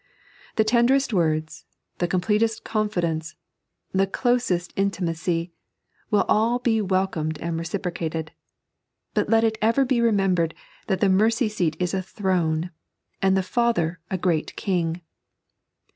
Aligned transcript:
The 0.55 0.65
teoderest 0.65 1.13
words, 1.13 1.63
the 1.99 2.07
completest 2.07 2.63
confidence, 2.63 3.35
the 3.91 4.07
closest 4.07 4.75
intinuu^, 4.75 5.51
will 6.09 6.57
be 6.63 6.81
welcomed 6.81 7.37
and 7.39 7.55
reciprocated. 7.59 8.31
But 9.13 9.29
let 9.29 9.43
it 9.43 9.59
ever 9.61 9.85
be 9.85 10.01
remembered 10.01 10.55
that 10.87 11.01
the 11.01 11.07
meny 11.09 11.49
seat 11.49 11.77
is 11.79 11.93
a 11.93 12.01
throne, 12.01 12.71
and 13.21 13.37
the 13.37 13.43
Father 13.43 13.99
a 14.09 14.17
Great 14.17 14.55
King. 14.55 15.01